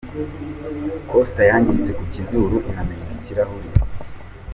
Coaster 1.09 1.45
yangiritse 1.49 1.91
ku 1.97 2.03
kizuru 2.13 2.55
inameneka 2.69 3.11
ikirahuri. 3.19 3.67